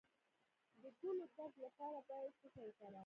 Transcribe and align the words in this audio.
د 0.81 0.83
ګلو 0.99 1.25
درد 1.35 1.53
لپاره 1.65 1.97
باید 2.09 2.31
څه 2.39 2.47
شی 2.53 2.61
وکاروم؟ 2.65 2.99